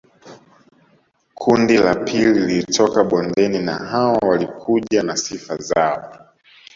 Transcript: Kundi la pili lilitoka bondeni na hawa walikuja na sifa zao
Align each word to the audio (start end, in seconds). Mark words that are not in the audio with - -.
Kundi 1.33 1.77
la 1.77 1.95
pili 1.95 2.33
lilitoka 2.39 3.03
bondeni 3.03 3.59
na 3.59 3.75
hawa 3.77 4.17
walikuja 4.17 5.03
na 5.03 5.17
sifa 5.17 5.57
zao 5.57 6.17